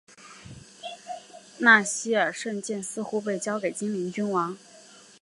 [1.59, 4.57] 纳希尔圣剑似乎被交给精灵君王。